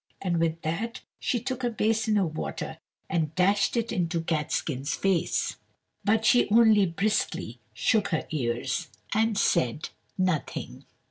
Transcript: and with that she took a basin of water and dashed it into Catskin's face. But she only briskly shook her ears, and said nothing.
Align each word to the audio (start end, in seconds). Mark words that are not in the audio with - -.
and 0.19 0.39
with 0.39 0.59
that 0.63 1.01
she 1.19 1.39
took 1.39 1.63
a 1.63 1.69
basin 1.69 2.17
of 2.17 2.35
water 2.35 2.79
and 3.07 3.35
dashed 3.35 3.77
it 3.77 3.91
into 3.91 4.19
Catskin's 4.19 4.95
face. 4.95 5.57
But 6.03 6.25
she 6.25 6.49
only 6.49 6.87
briskly 6.87 7.59
shook 7.71 8.07
her 8.07 8.25
ears, 8.31 8.87
and 9.13 9.37
said 9.37 9.89
nothing. 10.17 10.85